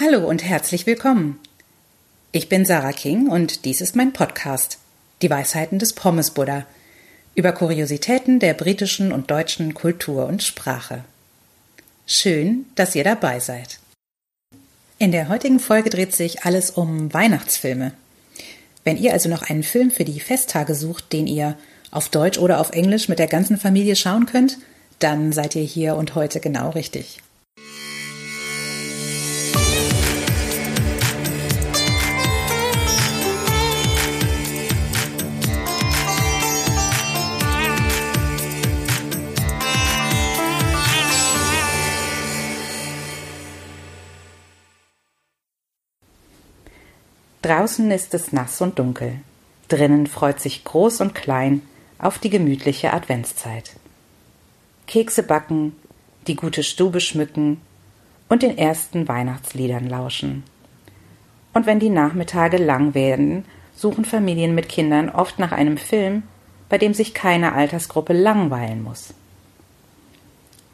[0.00, 1.40] Hallo und herzlich willkommen.
[2.30, 4.78] Ich bin Sarah King und dies ist mein Podcast,
[5.22, 6.66] Die Weisheiten des Pommes Buddha,
[7.34, 11.02] über Kuriositäten der britischen und deutschen Kultur und Sprache.
[12.06, 13.80] Schön, dass ihr dabei seid.
[15.00, 17.90] In der heutigen Folge dreht sich alles um Weihnachtsfilme.
[18.84, 21.58] Wenn ihr also noch einen Film für die Festtage sucht, den ihr
[21.90, 24.58] auf Deutsch oder auf Englisch mit der ganzen Familie schauen könnt,
[25.00, 27.18] dann seid ihr hier und heute genau richtig.
[47.48, 49.20] Draußen ist es nass und dunkel.
[49.68, 51.62] Drinnen freut sich groß und klein
[51.98, 53.70] auf die gemütliche Adventszeit.
[54.86, 55.74] Kekse backen,
[56.26, 57.62] die gute Stube schmücken
[58.28, 60.42] und den ersten Weihnachtsliedern lauschen.
[61.54, 66.24] Und wenn die Nachmittage lang werden, suchen Familien mit Kindern oft nach einem Film,
[66.68, 69.14] bei dem sich keine Altersgruppe langweilen muss.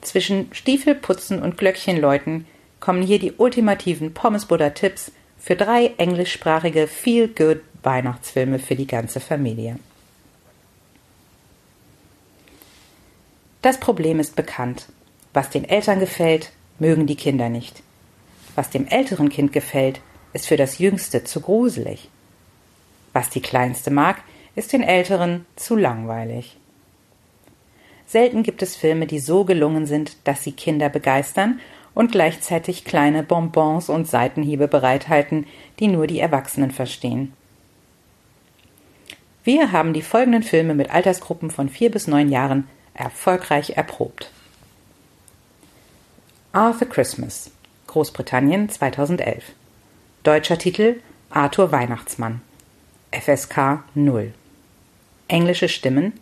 [0.00, 2.44] Zwischen Stiefelputzen und Glöckchenläuten
[2.80, 9.78] kommen hier die ultimativen Pommesbuddha-Tipps für drei englischsprachige Feel-Good Weihnachtsfilme für die ganze Familie.
[13.62, 14.86] Das Problem ist bekannt.
[15.32, 17.82] Was den Eltern gefällt, mögen die Kinder nicht.
[18.54, 20.00] Was dem älteren Kind gefällt,
[20.32, 22.08] ist für das Jüngste zu gruselig.
[23.12, 24.22] Was die Kleinste mag,
[24.54, 26.56] ist den Älteren zu langweilig.
[28.06, 31.60] Selten gibt es Filme, die so gelungen sind, dass sie Kinder begeistern
[31.96, 35.46] und gleichzeitig kleine Bonbons und Seitenhiebe bereithalten,
[35.80, 37.32] die nur die Erwachsenen verstehen.
[39.44, 44.30] Wir haben die folgenden Filme mit Altersgruppen von vier bis neun Jahren erfolgreich erprobt.
[46.52, 47.50] Arthur Christmas,
[47.86, 49.44] Großbritannien 2011.
[50.22, 51.00] Deutscher Titel
[51.30, 52.42] Arthur Weihnachtsmann.
[53.10, 54.34] FSK 0.
[55.28, 56.12] Englische Stimmen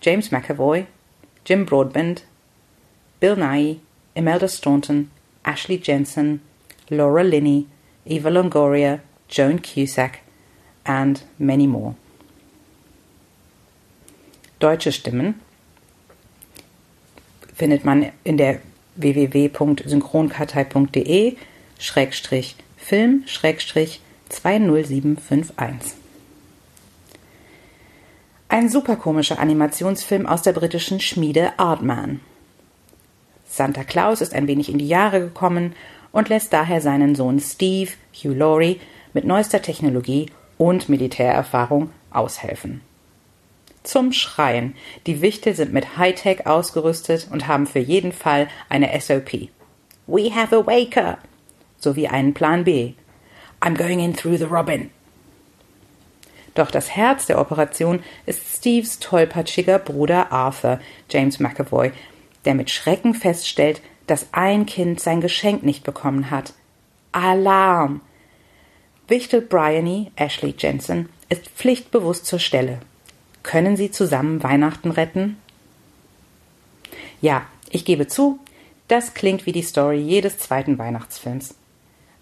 [0.00, 0.86] James McAvoy,
[1.44, 2.24] Jim Broadbent,
[3.18, 3.80] Bill Nye,
[4.14, 5.10] Imelda Staunton,
[5.44, 6.40] Ashley Jensen,
[6.90, 7.66] Laura Linney,
[8.06, 10.20] Eva Longoria, Joan Cusack,
[10.84, 11.94] and many more.
[14.58, 15.40] Deutsche Stimmen
[17.54, 18.60] findet man in der
[18.96, 21.36] www.synchronkartei.de
[21.78, 25.94] Schrägstrich Film Schrägstrich 20751.
[28.48, 32.20] Ein super komischer Animationsfilm aus der britischen Schmiede Artman.
[33.52, 35.74] Santa Claus ist ein wenig in die Jahre gekommen
[36.10, 38.80] und lässt daher seinen Sohn Steve, Hugh Laurie,
[39.12, 42.80] mit neuester Technologie und Militärerfahrung aushelfen.
[43.82, 44.74] Zum Schreien.
[45.06, 49.50] Die Wichtel sind mit Hightech ausgerüstet und haben für jeden Fall eine SOP.
[50.06, 51.18] We have a waker.
[51.78, 52.94] Sowie einen Plan B.
[53.60, 54.90] I'm going in through the robin.
[56.54, 60.80] Doch das Herz der Operation ist Steves tollpatschiger Bruder Arthur,
[61.10, 61.92] James McAvoy,
[62.44, 66.54] der mit Schrecken feststellt, dass ein Kind sein Geschenk nicht bekommen hat.
[67.12, 68.00] Alarm!
[69.08, 72.78] Wichtel Bryony, Ashley Jensen, ist pflichtbewusst zur Stelle.
[73.42, 75.36] Können sie zusammen Weihnachten retten?
[77.20, 78.38] Ja, ich gebe zu,
[78.88, 81.54] das klingt wie die Story jedes zweiten Weihnachtsfilms.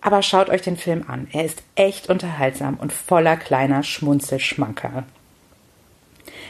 [0.01, 1.29] Aber schaut euch den Film an.
[1.33, 5.05] Er ist echt unterhaltsam und voller kleiner Schmunzelschmankerl.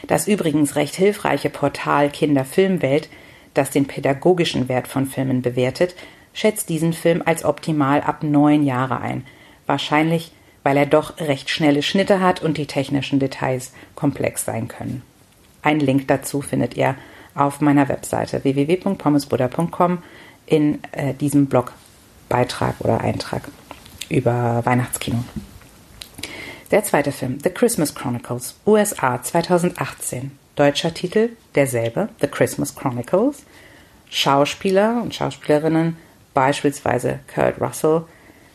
[0.07, 3.09] Das übrigens recht hilfreiche Portal Kinderfilmwelt
[3.53, 5.95] das den pädagogischen Wert von Filmen bewertet,
[6.33, 9.25] schätzt diesen Film als optimal ab neun Jahre ein.
[9.65, 10.31] Wahrscheinlich,
[10.63, 15.01] weil er doch recht schnelle Schnitte hat und die technischen Details komplex sein können.
[15.61, 16.95] Einen Link dazu findet ihr
[17.35, 19.99] auf meiner Webseite www.pommesbuddha.com
[20.45, 23.43] in äh, diesem Blogbeitrag oder Eintrag
[24.09, 25.23] über Weihnachtskino.
[26.71, 30.31] Der zweite Film, The Christmas Chronicles, USA 2018.
[30.55, 33.43] Deutscher Titel derselbe, The Christmas Chronicles.
[34.09, 35.97] Schauspieler und Schauspielerinnen,
[36.33, 38.03] beispielsweise Kurt Russell,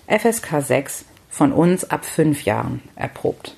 [0.06, 3.54] FSK 6 von uns ab fünf Jahren erprobt.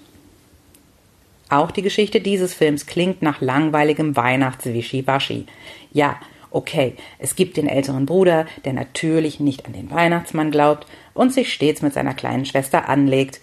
[1.51, 5.47] Auch die Geschichte dieses Films klingt nach langweiligem Weihnachtswischiwaschi.
[5.93, 6.17] Ja,
[6.51, 11.53] okay, es gibt den älteren Bruder, der natürlich nicht an den Weihnachtsmann glaubt und sich
[11.53, 13.41] stets mit seiner kleinen Schwester anlegt,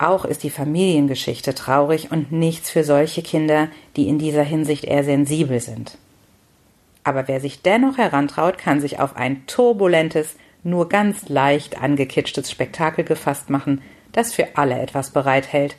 [0.00, 5.04] auch ist die Familiengeschichte traurig und nichts für solche Kinder, die in dieser Hinsicht eher
[5.04, 5.98] sensibel sind.
[7.04, 13.04] Aber wer sich dennoch herantraut, kann sich auf ein turbulentes, nur ganz leicht angekitschtes Spektakel
[13.04, 13.82] gefasst machen,
[14.12, 15.76] das für alle etwas bereithält.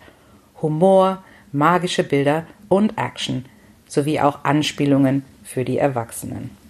[0.62, 3.46] Humor, magische Bilder und Action,
[3.88, 6.61] sowie auch Anspielungen für die Erwachsenen.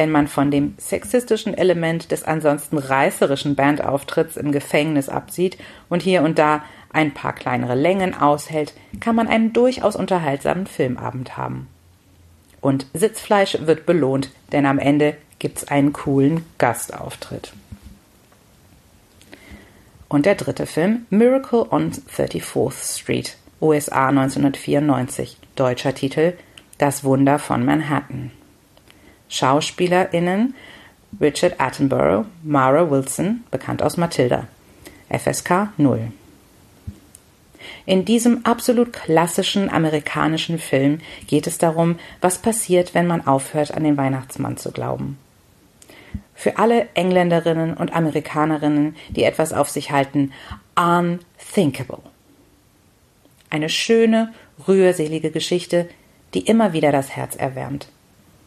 [0.00, 5.58] Wenn man von dem sexistischen Element des ansonsten reißerischen Bandauftritts im Gefängnis absieht
[5.90, 11.36] und hier und da ein paar kleinere Längen aushält, kann man einen durchaus unterhaltsamen Filmabend
[11.36, 11.68] haben.
[12.62, 17.52] Und Sitzfleisch wird belohnt, denn am Ende gibt's einen coolen Gastauftritt.
[20.08, 26.32] Und der dritte Film, Miracle on 34th Street, USA 1994, deutscher Titel
[26.78, 28.30] Das Wunder von Manhattan.
[29.30, 30.54] SchauspielerInnen
[31.20, 34.46] Richard Attenborough, Mara Wilson, bekannt aus Matilda.
[35.08, 36.12] FSK 0.
[37.86, 43.84] In diesem absolut klassischen amerikanischen Film geht es darum, was passiert, wenn man aufhört, an
[43.84, 45.18] den Weihnachtsmann zu glauben.
[46.34, 50.32] Für alle Engländerinnen und Amerikanerinnen, die etwas auf sich halten,
[50.74, 51.98] unthinkable.
[53.50, 54.32] Eine schöne,
[54.66, 55.88] rührselige Geschichte,
[56.34, 57.88] die immer wieder das Herz erwärmt.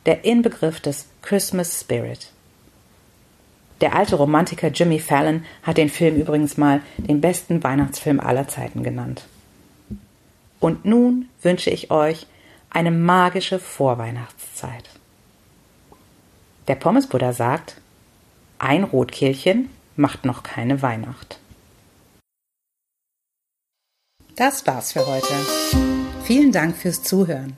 [0.06, 2.32] Der Inbegriff des Christmas Spirit.
[3.80, 8.84] Der alte Romantiker Jimmy Fallon hat den Film übrigens mal den besten Weihnachtsfilm aller Zeiten
[8.84, 9.26] genannt.
[10.60, 12.28] Und nun wünsche ich euch
[12.70, 14.90] eine magische Vorweihnachtszeit.
[16.68, 17.76] Der Pommesbuddha sagt,
[18.60, 21.40] ein Rotkehlchen macht noch keine Weihnacht.
[24.36, 25.34] Das war's für heute.
[26.24, 27.58] Vielen Dank fürs Zuhören.